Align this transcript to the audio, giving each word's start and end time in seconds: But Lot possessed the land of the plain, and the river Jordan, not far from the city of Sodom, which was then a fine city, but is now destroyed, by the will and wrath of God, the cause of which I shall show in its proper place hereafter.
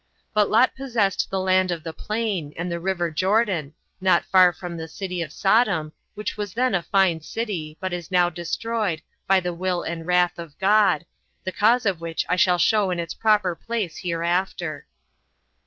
But 0.33 0.49
Lot 0.49 0.73
possessed 0.75 1.29
the 1.29 1.39
land 1.39 1.69
of 1.69 1.83
the 1.83 1.93
plain, 1.93 2.55
and 2.57 2.71
the 2.71 2.79
river 2.79 3.11
Jordan, 3.11 3.75
not 4.01 4.25
far 4.25 4.51
from 4.51 4.75
the 4.75 4.87
city 4.87 5.21
of 5.21 5.31
Sodom, 5.31 5.93
which 6.15 6.37
was 6.37 6.55
then 6.55 6.73
a 6.73 6.81
fine 6.81 7.21
city, 7.21 7.77
but 7.79 7.93
is 7.93 8.09
now 8.09 8.27
destroyed, 8.31 9.03
by 9.27 9.39
the 9.39 9.53
will 9.53 9.83
and 9.83 10.07
wrath 10.07 10.39
of 10.39 10.57
God, 10.57 11.05
the 11.43 11.51
cause 11.51 11.85
of 11.85 12.01
which 12.01 12.25
I 12.29 12.35
shall 12.35 12.57
show 12.57 12.89
in 12.89 12.97
its 12.99 13.13
proper 13.13 13.53
place 13.55 13.99
hereafter. 13.99 14.87